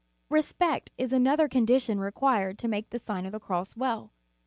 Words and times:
Respect 0.29 0.89
is 0.97 1.13
another 1.13 1.47
condition 1.47 1.99
required 1.99 2.57
to 2.57 2.67
make 2.67 2.89
the 2.89 2.97
Sign 2.97 3.27
of 3.27 3.33
the 3.33 3.39
Cross 3.39 3.77
well. 3.77 4.11